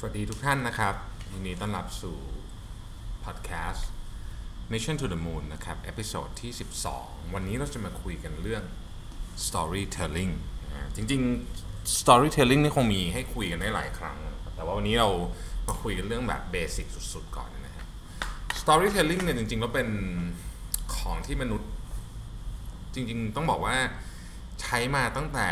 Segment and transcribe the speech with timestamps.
[0.00, 0.94] สวัสดีทุกท่านนะครับ
[1.32, 2.16] ยินดีต้อนรับสู่
[3.24, 3.88] พอดแคสต์
[4.72, 6.52] Mission to the Moon นะครับ episode ที่
[6.92, 8.62] 12 วันนี้เราจะมาคุยกันเรื่อง
[9.46, 10.32] storytelling
[10.72, 14.18] นะจริงๆ storytelling นี่คงมีให้คุยกันได้หลายครั้ง
[14.54, 15.08] แต่ว่าวันนี้เรา
[15.68, 17.86] มาคุยกันเรื่องแบบ basic สุดๆ ก่อนนะครับ
[18.60, 19.88] storytelling เนี่ยจริงๆแล้วเป็น
[20.96, 21.70] ของที่มนุษย์
[22.94, 23.76] จริงๆ ต้องบอกว่า
[24.60, 25.48] ใช้มาตั้งแต่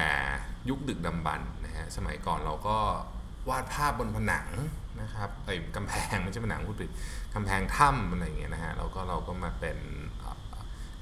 [0.68, 2.78] ยุคดึกดำบรรพ์นะฮะสมัยก่อนเราก็
[3.48, 4.48] วาดภาพบนผนัง
[5.00, 6.90] นะครับไอ้กำแพงไม่ใช่ผนังพูดผิด
[7.34, 9.78] กำแพงถ้ำอะไรอย่างเงี้ยนะฮะแล้วก็เราก็มาเป็น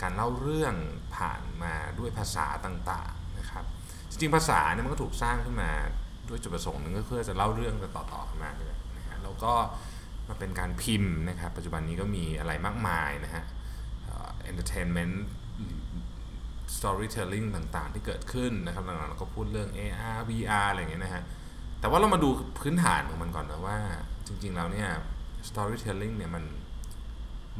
[0.02, 0.74] การเล่าเรื่อง
[1.16, 3.64] ผ่านมาด้วยภาษาต่างๆนะครับ
[4.10, 5.70] จริงๆภาษาเนี่ยมันก็ถูกสร้างขึ้นมา
[6.28, 9.52] ด้วยจุดประสงค์หนึ่งก็เพื่อจะเล่าเรื่องต่อๆกันมาเลยนะฮะแล้วก็
[10.28, 13.44] มาเป็นการพิมพ์นะครับ ปัจจุบันนี้ก็มีอะไรมากมายนะฮะ
[14.04, 15.14] เอ่อ entertainment
[16.76, 21.22] storytelling ต่างๆ ที่เกิดขึ้นนะครับหลังๆเราก็พูดเรื่อง AR VR อะไรอย่างเงี้ยนะฮะ
[21.84, 22.30] แต่ว่าเรามาดู
[22.60, 23.78] พื้นฐานของมันก่อนนะว่า
[24.26, 24.88] จริง ๆ แล้วเนี่ย
[25.48, 26.44] storytelling เนี่ยมัน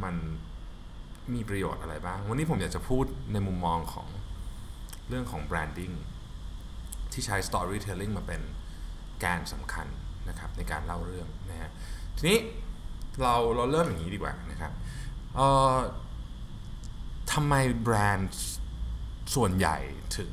[0.05, 0.14] มัน
[1.34, 4.08] มีประโยชน์อะไรบ้าง วันนี้ผมอยากจะพูดในมุมมองของ
[5.08, 5.94] เรื่องของ branding
[7.12, 8.42] ที่ใช้ storytelling มาเป็น
[9.20, 9.86] แกนสำคัญ
[10.28, 11.70] นะครับในการเล่าเรื่องนะฮะ
[12.16, 12.38] ทีนี้
[13.22, 14.72] เราเราเริ่มอย่างนี้ดีกว่านะครับ
[15.34, 15.77] เอ่อ
[17.33, 18.44] ทำไมแบรนด์
[19.34, 19.78] ส่วนใหญ่
[20.16, 20.33] ถึง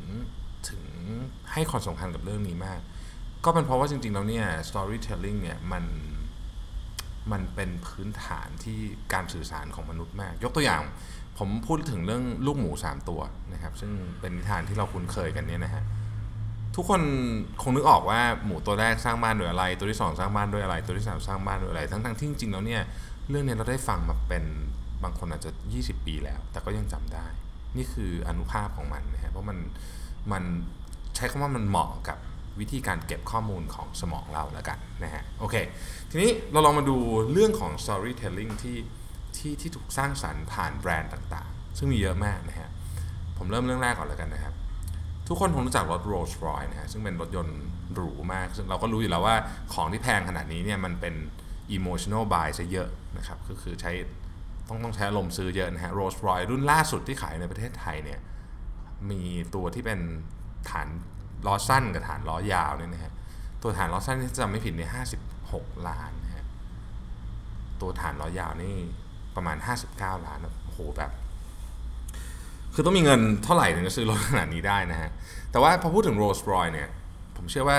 [0.70, 0.84] ถึง
[1.52, 2.82] ให้ความสำคัญกับเรื่องนี้มาก
[3.46, 5.84] ก็เป็นเพราะว่าจริงๆแล้วเนี่ย storytelling เนี่ยมัน
[7.32, 8.80] มันเป็นพื้นฐานที่
[9.14, 10.82] การสื่อสารของมนุษย์มาก ยกตัวอย่าง
[11.38, 13.22] ผมพูดถึงเรื่องลูกหมู 3 ตัว
[13.54, 15.84] นะครับ ซึ่งเป็นนิทานที่เราคุ้นเคยกันเนี่ยนะฮะ
[16.76, 17.02] ทุกคน
[17.62, 22.82] คงนึกออกว่าหมูตัวแรกสร้างบ้านด้วยอะไร ตัวที่ 2 สร้างบ้านด้วยอะไร ตัวที่ 3 สร้างบ้านด้วยอะไร ทั้งๆที่จริงๆแล้วเนี่ย
[23.30, 24.44] เรื่องเนี้เราได้ฟังมาเป็น
[25.04, 27.26] บางคนอาจจะ 20 ปีแล้ว แต่ก็ยังจำได้
[27.78, 29.58] นี่คืออนุภาพของมันนะฮะเพราะมัน
[30.32, 30.44] มัน
[31.16, 32.18] ใช้คำว่ามันเหมาะกับ
[32.62, 35.56] วิธีการเก็บข้อมูลของสมองเราแล้วกันนะฮะโอเค
[36.10, 36.98] ทีนี้เราลองมาดู
[37.32, 38.78] เรื่องของ storytelling ที่
[39.38, 42.70] ที่ที่ถูกสร้างสรรค์ผ่านแบรนด์ต่างๆ ซึ่งมีเยอะมากนะฮะ
[43.38, 44.54] ผมเริ่มเรื่องแรกก่อนแล้วกันนะครับ
[45.28, 47.60] ทุกคนคงรู้จักรถ Rolls Royce นะฮะซึ่งเป็นรถยนต์
[47.94, 49.36] หรูมาก ซึ่งเราก็รู้อยู่แล้วว่า
[49.74, 51.16] ของที่แพงขนาดนี้เนี่ยมันเป็น
[51.76, 53.92] emotional buy ซะเยอะนะครับก็คือใช้
[54.68, 58.20] ต้องต้องใช้อารมณ์ซื้อเยอะนะฮะ Rolls Royce รุ่นล่าสุดที่ขายในประเทศไทยเนี่ย
[59.12, 59.22] มี
[59.56, 60.00] ตัวที่เป็น
[60.70, 60.88] ฐาน
[61.48, 63.14] ล้อสั้นกับฐานล้อยาวเนี่ยนะฮะ
[63.64, 64.90] ตัวฐานล้อสั้นที่จำไม่ผิดเนี่ย
[65.38, 66.46] 56ล้านนะฮะ
[67.82, 68.76] ตัวฐานล้อยาวนี่
[69.36, 69.58] ประมาณ
[69.90, 71.12] 59ล้านโอ้โหแบบ
[72.74, 75.10] คือต้องมีเงินเท่าไหร่ถึงจะซื้อรถขนาดนี้ได้นะฮะ
[75.52, 76.90] แต่ว่าพอพูดถึง Rolls Royce เนี่ย
[77.36, 77.78] ผมเชื่อว่า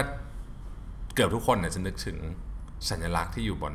[1.14, 2.16] เกือบทุกคนเนี่ยจะนึกถึง
[2.90, 3.74] สัญลักษณ์ที่อยู่บน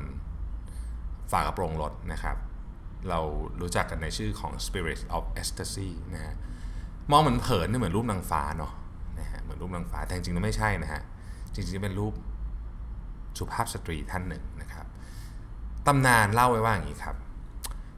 [1.31, 2.37] ฝากระโปรงรถนะครับ
[3.09, 3.19] เรา
[3.61, 6.35] รู้จักกันในชื่อของ Spirit of Ecstasy นะฮะ
[7.11, 8.71] มองเหมือนเผินเนี่ยเหมือนรูปนางฟ้าเนาะ
[9.61, 11.01] รูปนางฟ้าแต่จริงๆแล้วไม่ใช่นะฮะ
[11.53, 12.13] จริงๆเป็นรูป
[13.37, 14.85] สุภาพสตรีท่านหนึ่งนะครับ
[15.87, 17.15] ตำนานเล่าไว้ว่าอย่างนี้ครับ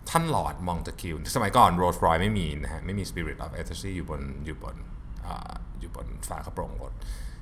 [0.10, 4.76] ท่านหลอดมองตะคิว สมัยก่อนโรสรอยไม่มีนะฮะไม่มี Spirit of Ecstasy อยู่บนอยู่บน
[5.26, 5.28] อ
[5.80, 6.94] อยู่บนฝากระโปรงรถ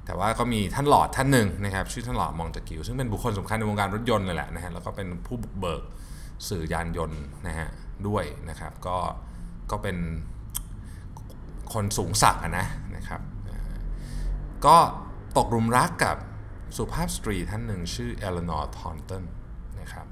[0.06, 5.84] แต่ว่าก็มีท่านลอร์ดท่านหนึ่งนะครับ ชื่อท่านลอร์ดมอนตากิว ซึ่งเป็นบุคคลสำคัญในวงการรถยนต์เลยแหละนะฮะแล้วก็เป็นผู้บุกเบิก
[6.50, 7.68] สื่อยานยนต์นะฮะ
[8.08, 8.98] ด้วยนะครับ ก็
[9.72, 9.98] ก็เป็น
[11.74, 13.22] คนสูงศักดิ์นะนะครับ
[14.66, 14.78] ก็
[15.38, 16.16] ตกหลุมรักกับ
[16.78, 19.24] สุภาพสตรีท่านหนึ่งชื่อเอเลนอร์ธอร์นตัน
[19.82, 20.08] นะครับ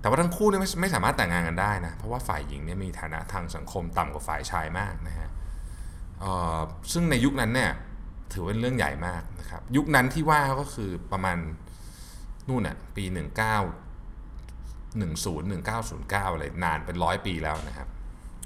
[0.00, 5.28] แต่ว่าทั้งคู่เนี่ยไม่ไม่สามารถแต่งงานกันได้นะเพราะว่าฝ่ายหญิงเนี่ยมีฐานะทางสังคมต่ำกว่าฝ่ายชายมากนะฮะ
[6.92, 7.70] ซึ่งในยุคนั้นเนี่ย
[8.32, 11.38] ถือเป็นเรื่องใหญ่มากนะครับยุคนั้นที่ว่าก็คือประมาณ
[12.48, 13.20] นู่นน่ะปี 19 10 1909
[16.32, 17.88] อะไรนานเป็นร้อยปีแล้วนะครับ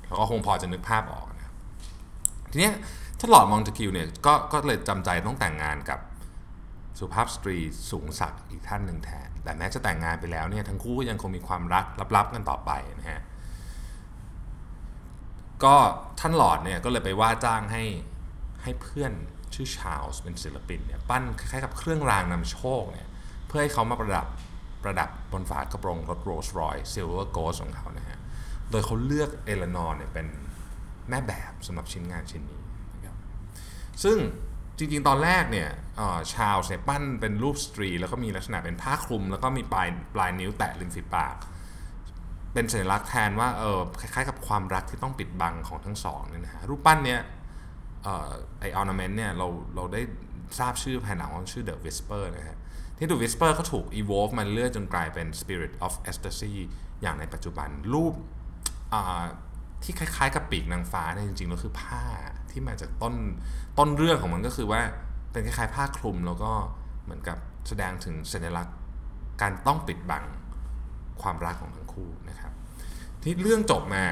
[0.06, 1.44] เราก็คงพอจะนึกภาพออกนะ
[2.52, 2.74] ทีเนี้ย
[3.18, 6.00] ถ้าหลอดมองตะคิวเนี่ยก็ก็เลยจำใจต้องแต่งงานกับ
[6.98, 7.56] สุภาพสตรี
[7.90, 11.84] สูงศักดิ์อีกท่านหนึ่งแทน แต่แม้จะแต่งงานไปแล้วเนี่ยทั้งคู่ก็ยังคงมีความรัก
[12.16, 12.70] ลับๆกันต่อไป
[13.00, 13.22] นะฮะ
[15.64, 15.74] ก็
[16.20, 17.84] ท่านลอร์ดเนี่ยก็เลยไปว่าจ้างให้
[18.62, 19.12] ให้เพื่อน
[19.54, 23.08] ชื่อชาลส์เป็นศิลปินเนี่ยปั้นคล้ายๆกับเครื่องรางนำโชคเนี่ย
[23.46, 24.26] เพื่อให้เขามาประดับ
[24.82, 28.18] ประดับบนฝากระโปรงรถโรลส์รอยซ์ซิลเวอร์โกสต์ของเขานะฮะ
[28.70, 30.26] โดยเขาเลือกเอเลนอร์เนี่ยเป็น
[31.08, 32.60] แม่แบบสำหรับชิ้นงานชิ้นนี้
[34.04, 34.16] ซึ่ง
[34.78, 35.68] จริงๆ ตอนแรกเนี่ย
[36.34, 41.36] ชาลส์เนี่ยปั้นเป็นรูปสตรี แล้วก็มีลักษณะเป็นผ้าคลุม แล้วก็มีปลายปลายนิ้วแตะริมฝีปาก
[42.52, 47.20] เป็นสัญลักษณ์แทนว่าเออคล้ายๆ กับความรักที่ต้องปิดบังของทั้งสองเนี่ยนะฮะรูปปั้นเนี้ย
[48.60, 50.02] ไอออร์นาเมนต์เนี่ยเราเราได้
[50.58, 52.58] ทราบชื่อภายหลังว่าชื่อ The Whisper นะฮะ
[52.98, 56.52] ที่ The Whisper ก็ถูก evolve มาเรื่อยจนกลายเป็น Spirit of Ecstasy
[57.02, 58.14] อย่างในปัจจุบันรูป
[59.84, 62.02] ที่คล้ายๆ กับปีกนางฟ้าเนี่ยจริงๆแล้วคือผ้า
[62.50, 63.14] ที่มาจากต้น
[63.78, 64.80] ต้นเรื่องของมันก็คือว่า
[65.32, 66.52] เป็นคล้ายๆ ผ้าคลุมแล้วก็
[67.04, 67.38] เหมือนกับ
[67.68, 68.76] แสดงถึงสัญลักษณ์
[69.42, 70.24] การต้องปิดบัง
[71.22, 72.52] ความรักของทั้งคู่นะครับ
[73.22, 74.04] ที่เรื่องจบมา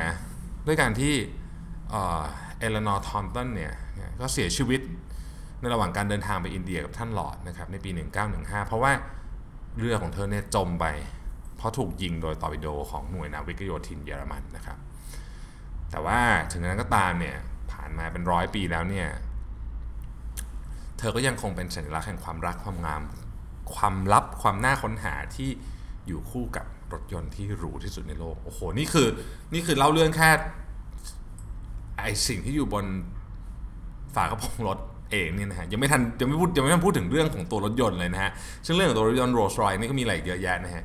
[0.66, 1.14] ด้วยการที่
[1.90, 3.72] เอเลนอร์ธอร์นตันเนี่ย
[4.20, 4.80] ก็เสียชีวิต
[5.60, 7.90] ในระหว่างการเดินทางไปอินเดียกับท่านลอร์ดนะครับในปี
[8.30, 8.92] 1915 เพราะว่า
[9.78, 10.86] เรือของเธอเนี่ยจมไป
[11.56, 14.78] เพราะถูกยิงโดยตอร์ปิโดของหน่วยนาวิกโยธินเยอรมันนะครับ
[15.92, 16.20] แต่ว่า
[16.52, 17.36] ถึงนั้นก็ตามเนี่ย
[17.72, 19.08] ผ่านมาเป็นร้อยปีแล้วเนี่ย
[20.98, 23.02] เธอก็ยังคงเป็นสัญลักษณ์แห่งความรักความงาม
[23.74, 25.48] ความลับความน่าค้นหาที่
[26.06, 29.08] อยู่คู่กับรถยนต์ที่หรูที่สุดในโลกโอ้โหนี่คือ
[29.52, 30.30] นี่คือเล่าเรื่องแค่
[31.96, 32.84] ไอสิ่งที่อยู่บน
[34.14, 34.78] ฝากระโปรงรถ
[35.10, 38.30] เองเนี่ยนะฮะยังไม่ทันยังไม่พูดยังไม่ทันพูดถึงเรื่องของตัวรถยนต์เลยนะฮะ
[38.66, 40.84] ซึ่งเรื่องของตัวรถยนต์โรลส์รอยซ์นี่ก็มีอะไรเยอะแยะนะฮะ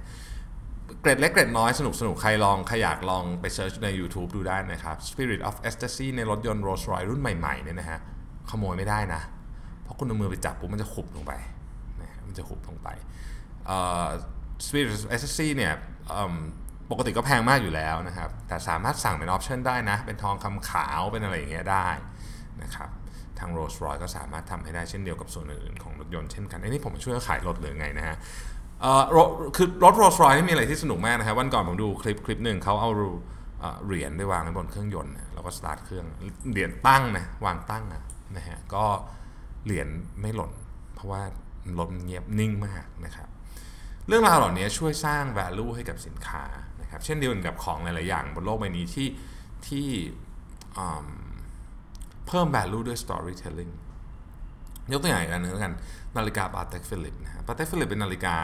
[1.01, 7.99] เกร็ดเล็กเกร็ดน้อยสนุกสนุกใครลองใครอยากลองไป search ใน YouTube ดูได้นะครับ Spirit of Ecstasy ในรถยนต์ Rolls Royce รุ่นใหม่ๆเนี่ยนะฮะ
[8.49, 9.21] ขโมยไม่ได้นะ
[9.83, 11.33] เพราะคุณเอามือไปจับปุ๊บมันจะขุบลงไป
[12.01, 12.89] นะมันจะขุบลงไป
[14.65, 15.73] Spirit of Ecstasy เนี่ย
[16.91, 21.87] ปกติก็แพงมากอยู่แล้วนะครับ แต่สามารถสั่งเป็นออปชันได้นะ เป็นทองคำขาวเป็นอะไรอย่างเงี้ยได้
[22.63, 22.89] นะครับ
[23.39, 28.17] ทาง Rolls Royce ก็สามารถทำให้ได้เช่นเดียวกับส่วนอื่นๆของรถยนต์เช่นกันไอ้นี่ผมช่วยขายรถหรือไงนะฮะ
[29.55, 32.89] คือรถ Rolls Royce นี่มีอะไรที่สนุกมากนะครับวันก่อนผมดูคลิปคลิปหนึ่งเขาเอา
[33.85, 36.05] เหรียญไปวางไว้บนเครื่องยนต์แล้วก็สตาร์ทเครื่อง
[36.51, 37.83] เหรียญตั้งนะวางตั้ง
[38.37, 38.85] นะฮะก็
[39.65, 39.87] เหรียญ
[40.21, 40.51] ไม่หล่น
[40.95, 41.21] เพราะว่า
[41.79, 43.27] รถเงียบนิ่งมากนะครับ
[44.07, 46.43] เรื่องราวเหล่านี้ช่วยสร้าง value ให้กับสินค้า
[46.81, 49.07] นะครับเช่นเดียวกันกับของหลาย ๆ อย่างบนโลกใบนี้ที่
[49.67, 49.87] ที่
[52.27, 53.71] เพิ่ม value ด้วย storytelling
[54.91, 55.73] ยกตัวอย่างอีกอันนึงแล้วกัน
[56.17, 58.35] นาฬิกาปาเต็กฟิลิปนะฮะปาเต็กฟิลิปเป็นนาฬิกา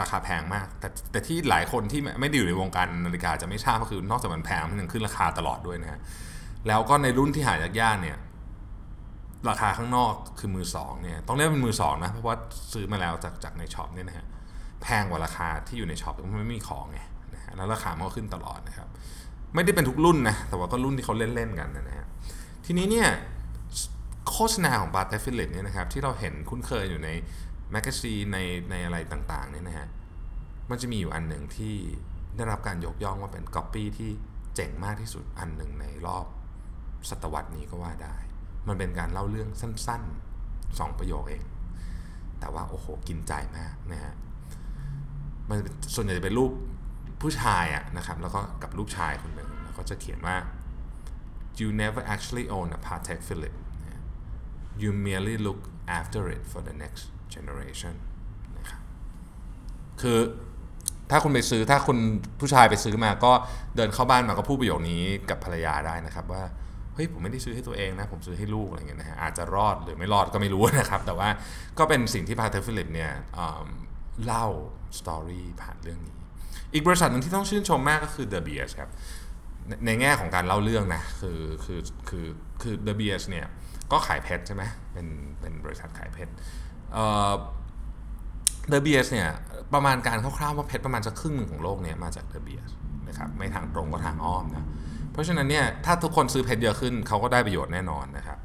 [0.00, 6.00] ราคาแพงมาก แต่แต่ที่หลายคนที่ไม่ได้อยู่ในวงการนาฬิกาจะไม่ทราบก็คือนอกจากมันแพงมันยังขึ้นราคาตลอดด้วยนะฮะ
[6.66, 8.16] แล้วก็ในรุ่นที่หายากๆเนี่ย
[9.50, 12.36] ราคาข้างนอกคือมือสองเนี่ยต้องเรียกเป็นมือสองนะเพราะว่า
[12.72, 14.26] ซื้อมาแล้วจากจากใน shop เนี่ยนะฮะ
[14.82, 16.98] แพงกว่าราคาที่อยู่ใน shop เพราะมันไม่มีของไง
[17.34, 18.88] นะฮะแล้วราคามันก็ขึ้นตลอดนะครับ
[19.54, 22.06] ไม่ได้เป็นทุกรุ่นนะแต่ว่าก็รุ่นที่เขาเล่นๆกันนะฮะ
[22.66, 23.08] ทีนี้เนี่ย
[24.30, 27.10] โฆษณาของปาเต็กฟิลิปเนี่ยนะครับที่เราเห็นคุ้นเคยอยู่ใน
[27.74, 28.38] magazine ใน
[28.70, 29.88] ในอะไรต่างๆเนี่ยนะฮะ
[30.70, 31.74] มันจะมีอยู่อันหนึ่งที่
[32.36, 34.10] ได้รับการยกย่องว่าเป็นก๊อปปี้ที่
[34.54, 36.26] เจ๋งมากที่สุดอันหนึ่งในรอบ
[37.08, 38.16] ศตวรรษนี้ก็ว่าได้
[38.68, 41.44] มันเป็นการเล่าเรื่องสั้นๆ 2 ประโยคเอง
[42.40, 44.14] แต่ว่าโอ้โหกินใจมากนะฮะ
[45.48, 45.58] มัน
[45.94, 46.52] ส่วนใหญ่จะเป็นรูป
[47.22, 50.36] ผู้ชายอะนะครับ แล้วก็กับลูกชายคนหนึ่งแล้วก็จะเขียนว่า
[51.60, 53.58] you never actually own a Patek Philippe
[54.82, 55.60] you merely look
[56.00, 57.04] after it for the next
[57.34, 57.94] generation
[58.58, 58.80] นะครับ
[60.02, 60.18] คือ
[61.10, 61.98] ถ้าคุณไปซื้อถ้าคุณ
[62.40, 63.32] ผู้ชายไปซื้อมาก็
[63.76, 66.42] เดินเข้าบ้านมาก็พูดประโยคนี้กับภรรยาได้นะครับว่า
[66.94, 71.28] เฮ้ยผมไม่ได้ซื้อให้ตัวเองนะผมซื้อให้ลูกอะไรเงี้ยนะฮะอาจจะรอดหรือไม่รอดก็ไม่รู้นะครับ แต่ว่า
[71.78, 73.10] ก็เป็นสิ่งที่ปาเต็กฟิลิปเนี่ย
[74.24, 74.46] เล่า
[74.98, 76.14] story ผ่านเรื่องนี้
[76.72, 78.90] อีกบริษัทหนึ่งที่ต้องชื่นชมมากก็คือ De Beers ครับ
[79.86, 82.26] ในแง่ของการเล่าเรื่องนะคือคือคือ
[82.62, 83.46] คือ The Beers เนี่ย
[83.92, 85.06] ก็ขายเพชรใช่ไหมเป็น
[85.40, 86.32] เป็นบริษัทขายเพชร
[86.94, 89.28] เดอะเบียสเนี่ย
[89.74, 92.70] ประมาณการคร่าวๆว่าเพชรประมาณจะครึ่งหนึ่งของโลกเนี่ยมาจากเดอะเบียส
[93.08, 94.64] นะครับไม่ทางตรงก็ทางอ้อมนะ
[95.12, 98.38] เพราะฉะนั้นเนี่ยถ้าทุกคนซื้อเพชรเยอะขึ้นเขาก็ได้ประโยชน์แน่นอนนะครับ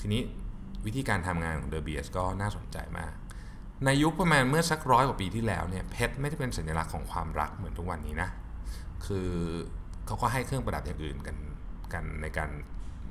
[0.00, 0.22] ทีนี้
[0.86, 3.12] วิธีการทำงานของเดอะเบียสก็น่าสนใจมาก
[3.84, 8.28] ในยุคประมาณเมื่อสักร้อยกว่าปีที่แล้วเนี่ยเพชรไม่ได้เป็นสัญลักษณ์ของความรักเหมือนทุกวันนี้นะ
[9.06, 9.30] คือ
[10.06, 11.36] เขาก็ให้เครื่องประดับอย่างอื่นกัน
[11.92, 12.50] กันในการ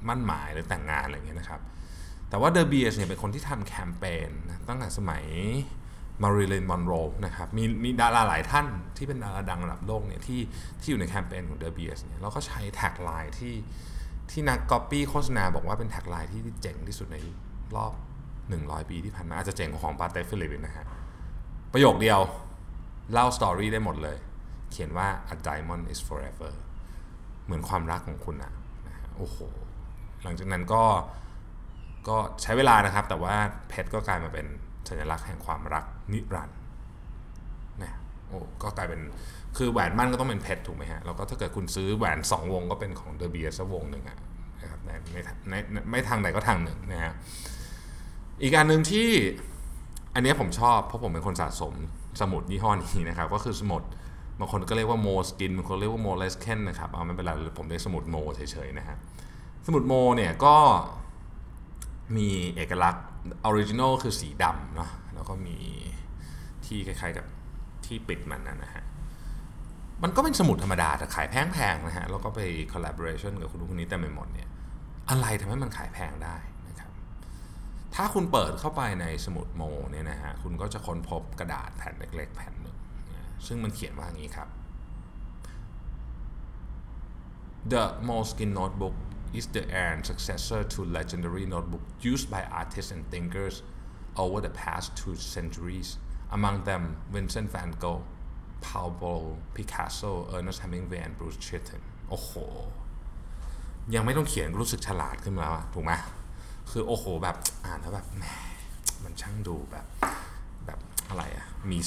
[0.08, 1.62] มั่นหมายหรือแต่งงานอะไรอย่างเงี้ยนะครับ
[2.34, 4.30] แต่ว่า De Beers เนี่ยเป็นคนที่ทำแคมเปญ
[4.68, 5.24] ตั้งแต่สมัย
[6.24, 6.94] มาริลีนมอนโร
[7.26, 10.42] นะครับมีมีดาราหลายท่านที่เป็นดาราดังระดับโลกเนี่ยที่
[10.82, 13.56] ที่อยู่ในแคมเปญของ De Beers เนี่ยแล้วก็ใช้ tagline ที่
[14.32, 17.18] ที่นักก๊อปปี้โฆษณาบอกว่าเป็น tagline ที่เจ๋งที่สุดใน
[17.76, 17.94] รอบ
[18.42, 20.86] 100 ปีที่ผ่านมาอาจจะเจ๋งของปาเต็กฟิลิปนะฮะ
[21.74, 22.20] ประโยคเดียว
[23.14, 24.18] เล่าสตอรี่ได้หมดเลย
[24.72, 26.52] เขียนว่า a diamond is forever
[27.46, 28.54] เหมือนความรักของคุณอะ
[28.88, 29.38] นะโอ้โห
[30.24, 30.84] หลังจากนั้นก็
[32.08, 33.36] ก็ใช้เวลานะครับ แต่ว่า
[33.70, 34.46] เพชรก็กลายมาเป็น
[34.88, 36.58] สัญลักษณ์แห่งความรักนิรันดร์
[37.84, 37.92] นะ
[38.28, 39.02] โอ้ก็กลายเป็น
[39.58, 44.18] คือแหวนมั่นก็ต้องเป็นเพชรถูกไหมฮะแล้วก็ถ้าเกิดคุณซื้อแหวน 2 วงก็เป็นของเดอะเบียร์สักวงหนึ่งอะ
[44.62, 44.90] นะครับใน
[45.50, 45.56] ใน
[45.90, 47.14] ไม่ทางไหนก็ทางหนึ่งนะฮะ
[48.42, 49.10] อีกอันหนึ่งที่
[50.14, 51.74] อันนี้ผมชอบเพราะผมเป็นคนสะสม
[52.22, 53.84] สมุดยี่ห้อนี้นะครับ ก็คือสมุด
[54.40, 58.98] บางคนก็เรียกว่า Moleskine บางคนเรียกว่า Moleskine นะครับเอาไม่เป็นไรผมเรียกสมุดโมเฉยๆนะฮะ
[59.66, 60.56] สมุดโมเนี่ยก็
[62.18, 63.06] มีเอกลักษณ์
[63.46, 65.58] original คือสีดำเนาะแล้วก็มี
[66.66, 67.26] ที่คล้ายๆกับ
[67.86, 68.84] ที่ปิดมันนะฮะ
[70.04, 72.40] มันก็เป็นสมุดธรรมดาแต่ขายแพงๆนะฮะแล้วก็ไป
[72.72, 74.50] collaboration กับคุณคนนี้แต่ไม่หมดเนี่ย
[75.10, 76.36] อะไรทำให้มันขายแพงได้
[76.68, 76.92] นะครับ
[77.96, 82.78] ถ้าคุณเปิดเข้าไปในสมุดโมเนี่ยนะฮะคุณก็จะค้นพบกระดาษแผ่นเล็ก ๆ แผ่นหนึ่ง
[83.48, 84.50] ซึ่งมันเขียนว่าอย่างนี้ครับ
[87.72, 88.96] The Moleskine notebook
[89.34, 93.56] is the and successor to legendary notebook used by artists and thinkers
[94.24, 95.98] over the past two centuries
[96.38, 98.04] among them Vincent van Gogh
[98.62, 102.32] Pablo Picasso Ernest Hemingway and Bruce Chittin โอ้โห
[103.96, 105.94] ยังไม่ต้องเขียนรู้สึกฉลาดขึ้นมาแล้วถูกไหม
[106.72, 107.36] คือโอ้โหแบบ
[107.66, 108.24] อ่านแล้วแบบแหม
[109.04, 109.86] มันช่างดูแบบ
[110.66, 111.80] แบบอะไรอะมี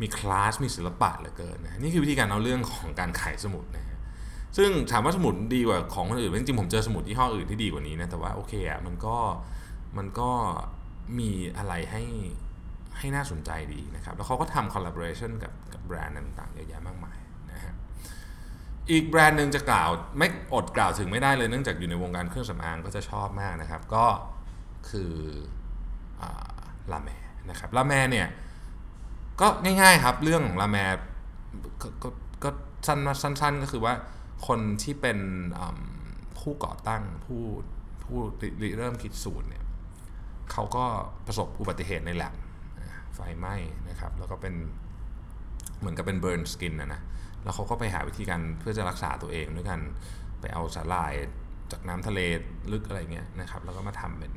[0.00, 3.84] มีคลาสมีศิลปะเหลือเกินนะนี่คือวิธีการเอาเรื่องของการขายสมุดนะ
[4.56, 9.16] ซึ่งถามว่าสมุดดีกว่าของคนอื่นจริงๆผมเจอสมุดยี่ห้ออื่นที่ดีกว่านี้นะแต่ว่าโอเคอะมันก็
[9.98, 10.30] มันก็
[11.18, 12.02] มีอะไรให้
[12.98, 17.18] ให้น่าสนใจดีนะครับ แล้วเขาก็ทำคอลลาบอร์เรชันกับกับแบรนด์ต่างๆเยอะแยะมากมาย
[17.52, 17.74] นะฮะ
[18.90, 24.06] อีกแบรนด์หนึ่งจะกล่าวไม่อดกล่าวถึงไม่ได้เลยเนื่องจากอยู่ในวงการเครื่องสำอางก็จะชอบมากนะครับ ก็
[24.90, 25.14] คือ
[26.92, 27.10] ลาแม
[27.50, 28.28] นะครับลาแมเนี่ย
[29.40, 30.96] ก็ง่ายๆครับ เรื่องของลาแมก
[32.02, 32.08] ก็
[32.44, 32.50] ก็
[32.86, 33.94] สั้นสั้นๆก็คือว่า
[34.46, 35.18] คนที่เป็น
[36.38, 37.42] ผู้ก่อตั้งผู้
[38.02, 38.18] ผู้
[38.78, 39.64] เริ่มคิดสูตรเนี่ย
[40.52, 40.84] เขาก็
[41.26, 42.34] ประสบอุบัติเหตุในแลบ
[43.14, 43.54] ไฟไหม้
[43.88, 44.54] นะครับ แล้วก็เป็น
[45.78, 47.00] เหมือนกับเป็นเบิร์นสกินนะนะ
[47.42, 49.80] แล้วเขาก็ไปหาวิธีการเพื่อจะรักษาตัวเองด้วยกัน
[50.40, 51.12] ไปเอาสาลาย
[51.70, 52.20] จากน้ำทะเล
[52.72, 54.32] ลึกอะไรเงี้ยนะครับ แล้วก็มาทำเป็น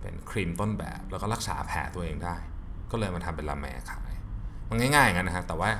[0.00, 2.36] เป็นครีมต้นแบบ แล้วก็รักษาแผลตัวเองได้
[2.90, 4.12] ก็เลยมาทำเป็นลาแมขาย
[4.68, 5.70] มันง่ายๆงั้นนะฮะแต่ว่า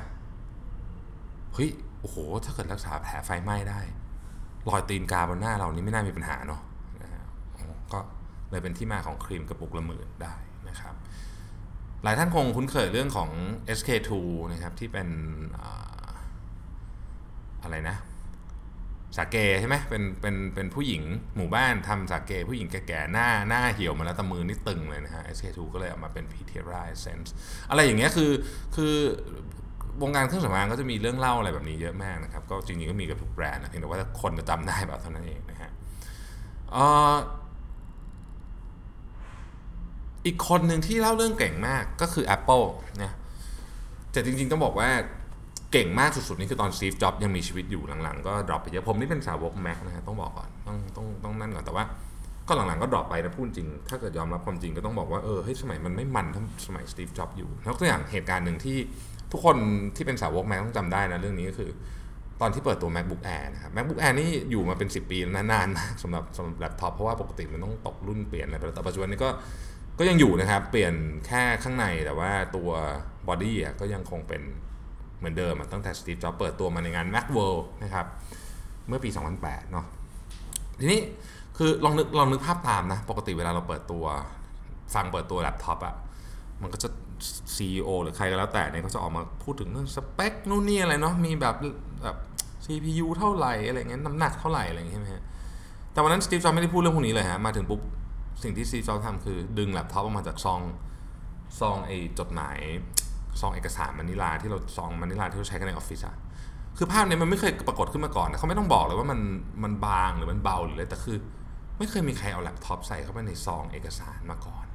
[1.55, 1.71] เฮ้ย
[2.09, 3.81] อ้โห ถ้าเกิดรักษาแผลไฟไหม้ได้
[4.69, 6.61] รอยตีนกาบนหน้าเรานี่ไม่น่ามีปัญหาเนาะ
[7.03, 7.09] นะ
[7.93, 7.99] ก็
[8.51, 10.35] เลยเป็นที่มาของครีมกระปุกละหมื่นได้
[10.69, 10.95] นะครับ
[12.03, 13.31] หลายท่านคงคุ้นเคยเรื่องของ
[13.79, 14.11] SK2
[14.53, 15.09] นะครับที่เป็น
[17.63, 17.97] อะไรนะ
[19.17, 21.03] สาเกใช่ไหมเป็นเป็นเป็นผู้หญิง
[21.37, 27.29] หมู่บ้านทำสาเกผู้หญิงแก่ๆหน้าหน้าเหี่ยวมาแล้วตะมือนี่ตึงเลยนะฮะ SK2 ก็เลยออกมาเป็น p t r a Essence
[27.71, 28.33] อะไรอย่างเงี้ยคือ
[28.77, 28.95] คือ
[30.03, 35.71] วงการเครื่องสำอางก็จะมีเรื่องเล่าอะไรแบบนี้เยอะมากนะครับ ก็จริงๆก็มีกับทุกแบรนด์นะเพียงแต่ว่าคนจะจำได้แบบเท่านั้นเองนะฮะ
[40.27, 42.67] อีกคนหนึ่งที่เล่าเรื่องเก่งมากก็คือ Apple
[43.03, 43.13] นะ
[44.13, 44.89] แต่จริงๆต้องบอกว่า
[45.73, 51.85] เก่งมากสุดๆ นี่คือตอน Steve Jobs ยังมีชีวิตอยู่หลังๆ ก็ drop ไปเยอะผมนี่เป็นสาวก Mac นะฮะต้องบอกก่อนต้องต้องต้องนั่นก่อนแต่ว่า
[52.49, 58.79] ก็หลังๆก็ drop ไปนะพูดจริง ถ้าเกิดยอมรับความจริงก็ต้องบอกว่าเออเฮ้ยสมัยมันไม่มันเท่าสมัย Steve Jobs อยู่แล้วตัวอย่างเหตุการณ์หนึ่งที่
[59.33, 59.57] ทุกคน
[59.97, 61.71] ที่เป็นสาวก Mac ต้องจำได้นะเรื่องนี้ก็คือ
[62.41, 69.31] ตอนที่เปิดตัว macbook air นะครับ macbook air นี่อยู่มาเป็น 10 ปีนานมากสำหรับสำหรับแล็ปท็อปเพราะว่าปกติมันต้องตกรุ่นเปลี่ยนอะไรไปแต่ปัจจุบันนี้ก็
[69.99, 70.95] ก็ยังอยู่นะครับ เปลี่ยน
[71.27, 72.71] แค่ข้างในแต่ว่าตัว
[73.29, 74.43] body ก็ยังคงเป็น
[75.19, 78.07] เหมือนเดิมตั้งแต่ Steve Jobs เปิดตัวมาในงาน Macworld นะครับ
[78.89, 79.85] เมื่อปี 2008 เนาะ
[80.81, 81.01] ทีนี้
[81.59, 84.05] คือลองนึกลองนึกภาพตามนะ ปกติเวลาเราเปิดตัว
[84.95, 85.95] ฟังเปิดตัวแล็ปท็อปอะ
[86.63, 86.89] มันก็จะ
[87.57, 91.55] CEO หรือใครก็แล้วแต่เนี่ยเขาจะออกมาพูดถึงเรื่องสเปคนู่นนี่อะไรเนาะมีแบบ
[92.03, 92.17] แบบ
[92.65, 95.23] CPU เท่าไหร่อะไรเงี้ยน้ำหนักเท่าไหร่อะไรเงี้ยใช่ไหมฮะ
[95.93, 97.81] แต่วันนั้น Steve Jobs ไม่ได้พูดเรื่องพวกนี้เลยฮะมาถึงปุ๊บ
[98.43, 100.61] สิ่งที่ Steve Jobs ทำคือดึงแล็ปท็อปออกมาจากซอง
[101.61, 102.59] ซองไอ้จดหมาย
[103.41, 106.17] ซองเอกสารมานิลาที่เราซองมานิลาที่เราใช้กันในออฟฟิศอะ
[106.79, 109.21] คือภาพนี้มันไม่เคยปรากฏขึ้นมาก่อนนะเขาไม่ต้องบอกเลยว่ามัน
[109.65, 111.17] มันบางหรือมันเบาหรืออะไรแต่คือ
[111.79, 114.67] ไม่เคยมีใครเอาแล็ปท็อปใส่เข้าไปในซองเอกสารมาก่อน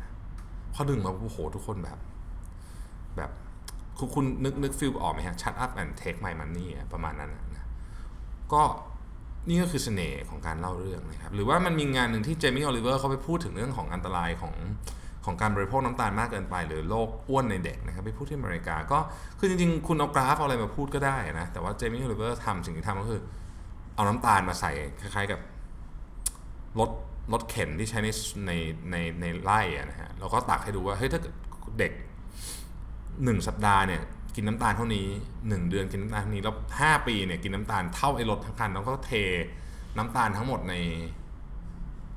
[0.73, 1.97] พอดึงมาโอ้โหทุกคนแบบ
[3.17, 3.31] แบบ
[3.97, 7.67] คุณคุณนึกนึก feel ออกไหมฮะ shut up and take my money ประมาณนั้นนะ
[8.53, 8.63] ก็
[9.49, 14.55] นี่ก็คือเสน่ห์ของการเล่าเรื่องนะครับ หรือว่ามันมีงานหนึ่งที่ Jamie Oliver เขาไปพูดถึงเรื่องของอันตรายของ
[15.25, 18.99] ของการบริโภคน้ำตาลมากเกินไป หรือโรคอ้วนในเด็กนะครับไปพูดที่อเมริกา ก็
[19.39, 23.21] คือจริงๆ คุณเอากราฟเอาอะไรมาพูดก็ได้นะ แต่ว่า Jamie Oliver ทำสิ่งที่ทำก็คือ
[23.95, 25.39] เอาน้ำตาลมาใส่คล้ายๆกับ
[26.79, 26.89] รถ
[27.33, 28.09] รถเข็นที่ใช้ใน
[28.47, 28.51] ใน
[28.91, 31.19] ในในไร่นะฮะแล้วก็ตักให้ดูว่าเฮ้ยถ้า
[31.79, 31.91] เด็ก
[33.23, 34.01] หนึ่งสัปดาห์เนี่ย
[34.35, 39.11] กินน้ำตาลเท่านี้ 1 เดือนกินน้ำตาลเท่านี้แล้ว5ปีเนี่ยกินน้ำตาลเท่าไอ้รถทั้งคันแล้วก็เท
[39.97, 40.75] น้ำตาลทั้งหมดใน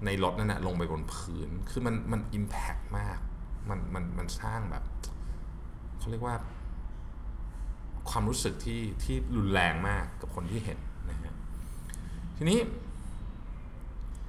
[0.05, 3.19] ในรถนั่นแหละลงไปบนพื้น คือมันมันอิมแพกมาก
[3.69, 4.85] มันมันมันสร้างแบบ
[5.99, 6.37] เขาเรียกว่า
[8.11, 10.79] ความรู้สึกที่ที่รุนแรงมากกับคนที่เห็น
[11.11, 11.35] นะฮะ
[12.37, 12.59] ทีนี้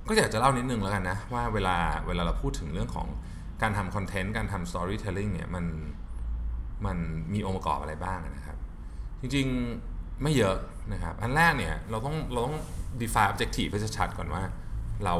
[0.08, 1.76] ก็อยากจะเล่านิดนึงแล้วกันนะ ว่าเวลา
[2.08, 3.08] เวลาเราพูดถึงเรื่องของ
[3.62, 5.66] การทำ content การทำ storytelling เนี่ยมัน
[6.86, 6.98] มัน
[7.34, 8.58] มีองค์ประกอบอะไรบ้างนะครับ
[9.22, 10.58] จริงๆไม่เยอะ
[10.94, 12.58] นะครับ อันแรกเนี่ยเราต้องเราต้อง
[13.02, 14.44] define objective ให้ชัดก่อนว่า
[15.06, 15.16] เรา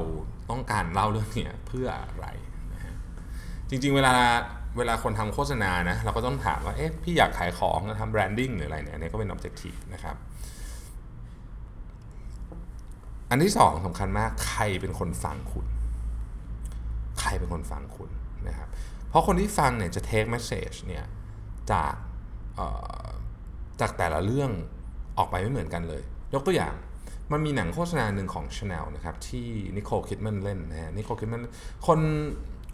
[0.50, 2.28] ต้องการเล่าเรื่องเนี้ยเพื่ออะไร
[2.74, 2.94] นะฮะ
[3.70, 4.14] จริงๆเวลา
[4.78, 10.16] เวลาคนทำโฆษณานะเราก็ต้องถามว่าเอ๊ะพี่อยากขายของทำ branding หรืออะไรเนี่ยนี่ก็เป็น objective นะครับ
[13.30, 15.66] อันที่สองสำคัญมากใครเป็นคนฟังคุณ
[17.20, 18.10] ใครเป็นคนฟังคุณ
[18.48, 18.70] นะครับ
[19.10, 21.06] เพราะคนที่ฟังเนี่ยจะ take message เนี่ย
[21.72, 21.94] จาก
[23.82, 24.52] จากแต่ละเรื่อง
[25.18, 26.02] ออกไปไม่เหมือนกันเลย
[26.34, 26.74] ยกตัวอย่าง
[27.32, 31.42] มันมีหนังโฆษณาหนึ่งของ Chanel นะครับ ที่นิโคลคิดมันเล่นนะฮะนิโคลคิดมัน
[31.88, 32.00] คน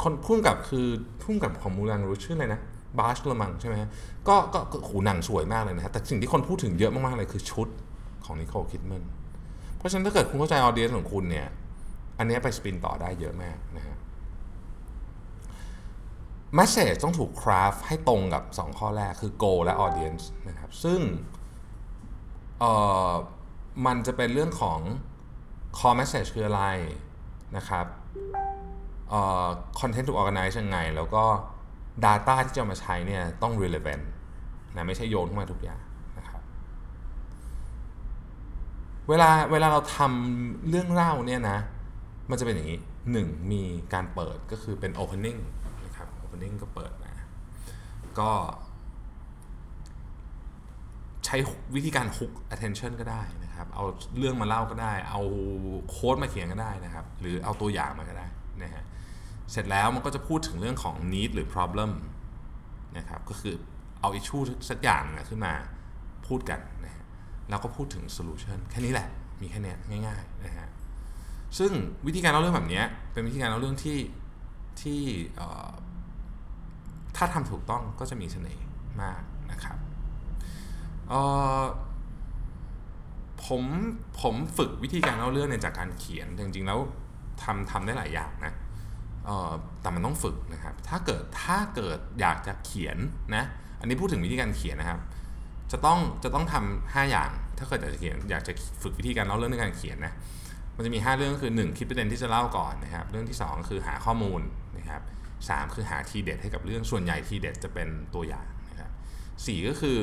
[0.03, 0.87] คนพุ่งกับคือ
[1.23, 2.59] พุ่งกับของมูลังรู้ชื่ออะไรนะ
[2.99, 3.75] บาชละมังใช่ไหม
[4.27, 7.67] ก็ก็หูหนังสวยมากเลยนะฮะแต่สิ่งที่คนพูดถึงเยอะมากๆเลยคือชุด
[8.25, 9.03] ของนิโคลคิดมัน
[9.77, 11.47] เพราะฉะนั้นถ้าเกิดคุณเข้าใจออเดียนของคุณเนี่ย
[12.17, 13.95] อันนี้ไปสปินต่อได้เยอะมากนะฮะ
[16.59, 20.99] message ต้องถูกคราฟให้ตรงกับ 2 ข้อแรกคือ goal และ audience นะครับ ซึ่ง
[23.85, 24.79] มันจะเป็นเรื่องของ
[25.77, 26.63] core message คืออะไร
[27.57, 27.85] นะครับ
[29.79, 31.23] content ถูก organize ยังไง แล้วก็
[32.05, 34.03] data ที่จะมาใช้เนี่ยต้อง relevant
[34.75, 35.81] นะไม่ใช่โยนเข้ามาทุกอย่าง
[36.17, 36.41] นะครับ
[39.09, 41.57] เวลาเวลาเราทำเรื่องเล่าเนี่ยนะ
[42.29, 42.79] มันจะเป็นอย่างนี้
[43.11, 45.39] หนึ่งมีการเปิดก็คือเป็น opening
[46.31, 47.11] opening ก็เปิดมา
[48.19, 48.31] ก็
[51.25, 51.37] ใช้
[51.75, 53.83] วิธีการ hook attention ก็ได้นะครับ เอา
[54.17, 55.21] เรื่องมาเล่าก็ได้ เอา
[55.89, 58.27] โค้ดมาเขียนก็ได้นะครับ หรือเอาตัวอย่างมาก็ได้
[58.63, 58.83] นะฮะ
[59.51, 61.91] เสร็จแล้วมันก็จะพูดถึงเรื่องของ need หรือ problem
[62.97, 63.55] นะครับ ก็คือ
[64.01, 65.53] เอา issue สักอย่างนะขึ้นมา
[66.27, 67.03] พูดกันนะฮะ
[67.49, 69.09] แล้วก็พูดถึง solution แค่นี้แหละ
[69.41, 69.73] มีแค่นี้
[70.07, 70.67] ง่ายๆนะฮะ
[71.57, 71.71] ซึ่ง
[72.05, 73.99] วิธีการเล่าเรื่องแบบนี้เป็นวิธีการเล่าเรื่องที่
[74.81, 75.01] ที่
[77.23, 78.65] ถ้าทำถูกต้องก็จะมีเสน่ห์
[79.01, 79.77] มากนะครับ
[83.45, 83.63] ผม
[84.21, 86.79] ผมฝึกวิธีการเล่าเรื่องเนี่ยจากการเขียน จริงๆแล้ว
[87.43, 88.53] ทำทำได้หลายอย่างนะ
[89.81, 92.97] แต่มันต้องฝึกนะครับ ถ้าเกิดถ้าเกิดอยากจะเขียน
[93.35, 93.43] นะ
[93.79, 94.99] อันนี้พูดถึงวิธีการเขียนนะครับ
[95.71, 98.51] จะต้องจะต้องทำ5อย่าง ถ้าเกิดอยากจะเขียนอยากจะ
[98.81, 100.13] ฝึกวิธีการเล่าเรื่องในการเขียนนะ
[100.75, 104.41] มันจะมี 5 เรื่องคือ 1 คิดประเด็นที่จะเล่าก่อนนะครับ เรื่องที่ 2 คือหาข้อมูล
[104.77, 105.01] นะครับ
[105.49, 108.91] 3 คือหาทีเด็ดให้กับเรื่องส่วนใหญ่ทีเด็ดจะเป็นตัวอย่างนะครับ
[109.45, 109.97] สก็คือ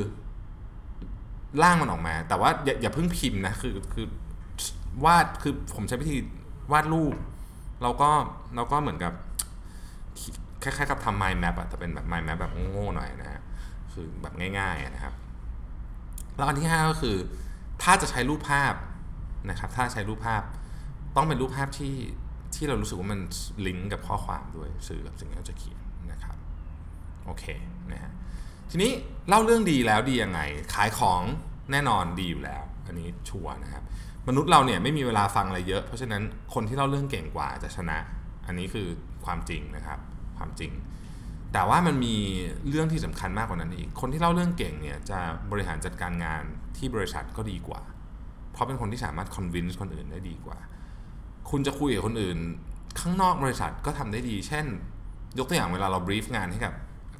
[1.62, 4.06] ร่างมันออกมา แต่ว่าอย่าอย่าเพิ่งพิมพ์นะคือคือ
[5.04, 6.16] วาดคือผมใช้วิธี
[6.72, 7.14] วาดรูป
[7.82, 8.10] เราก็
[8.56, 9.12] เราก็เหมือนกับ
[10.62, 13.40] คล้ายๆกับทำ mind map อะแต่เป็นแบบ mind map แบบโง่ๆหน่อยนะฮะ
[13.92, 15.14] คือแบบง่ายๆนะครับ
[16.36, 17.16] แล้วอันที่ 5 ก็คือ
[17.82, 18.74] ถ้าจะใช้รูปภาพ
[19.50, 20.42] นะครับ ถ้าใช้รูปภาพ
[21.16, 21.94] ต้องเป็นรูปภาพที่
[22.54, 23.20] ที่เรารู้สึกว่ามัน
[23.66, 25.80] ลิงก์กับข้อความด้วยสื่อกับสิ่งที่เราจะเขียน
[26.12, 26.36] นะครับ
[27.26, 27.44] โอเค
[27.92, 28.12] นะฮะ
[28.70, 28.90] ทีนี้
[29.28, 30.40] เล่าเรื่องดีแล้วดียังไง
[30.74, 31.22] ขายของ
[31.72, 33.84] แน่นอนดีอยู่แล้ว อันนี้ชัวร์นะครับ
[34.28, 36.22] มนุษย์เราเนี่ยไม่มีเวลาฟังอะไรเยอะ เพราะฉะนั้น
[36.54, 37.98] คนที่เล่าเรื่องเก่งกว่าจะชนะ
[38.46, 38.86] อันนี้คือ
[39.24, 39.98] ความจริงนะครับ
[40.38, 40.72] ความจริง
[41.52, 42.16] แต่ว่ามันมี
[42.68, 45.18] เรื่องที่สำคัญมากกว่านั้นอีก คนที่เล่าเรื่องเก่งเนี่ยจะ
[45.50, 46.42] บริหารจัดการงาน
[46.76, 47.82] ที่บริษัทก็ดีกว่า
[48.52, 50.58] เพราะเป็นคนที่สามารถ convince คนอื่นได้ดีกว่า
[51.50, 52.38] คุณจะคุยกับคนอื่น
[53.00, 54.66] ข้างนอกบริษัทก็ทำได้ดี เช่น
[55.38, 56.74] ยกตัวอย่างเวลาเราบรีฟงานให้กับ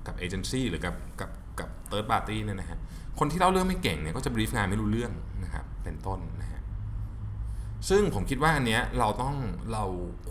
[0.07, 2.79] กับเอเจนซี่หรือกับกับกับเติร์ดปาร์ตี้เนี่ยนะฮะ
[3.19, 5.13] คนที่เล่าเรื่องไม่เก่งเนี่ยก็จะบรีฟงานไม่รู้เรื่อง
[5.45, 6.61] นะครับเป็นต้นนะฮะ
[7.89, 9.35] ซึ่งผมคิดว่าอันเนี้ยเราต้อง
[9.73, 9.85] เรา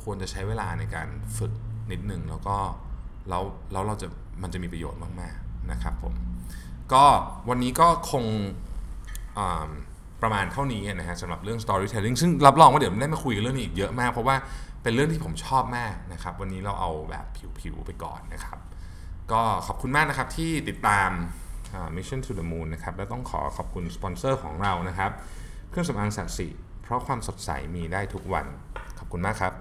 [0.03, 1.07] ควรจะใช้เวลาในการ
[1.37, 1.53] ฝึก
[1.91, 2.57] นิดนึงแล้วก็
[3.29, 4.07] แล้วแล้วเราจะ
[4.43, 6.13] มันจะมีประโยชน์มากๆนะครับผม
[6.93, 7.03] ก็
[7.49, 8.25] วันนี้ก็คง
[10.21, 14.35] ประมาณเท่านี้นะฮะสำหรับเรื่อง storytelling ซึ่งรับรองว่าเดี๋ยวได้มาคุยเรื่องนี้อีกเยอะมาก เพราะว่า
[14.83, 17.25] เป็นเรื่องที่ผมชอบมากนะครับ วันนี้เราเอาแบบ
[17.59, 18.59] ผิวๆไปก่อนนะครับ
[19.31, 21.09] ก็ขอบคุณมากนะครับที่ติดตาม
[21.95, 25.11] Mission to the Moon นะครับ และต้องขอขอบคุณสปอนเซอร์ของเรานะครับ
[25.69, 26.47] เครื่องสำอางศักดิ์สิ
[26.83, 28.45] เพราะความสดใสมีได้ทุกวัน
[28.99, 29.53] ขอบคุณมากครับ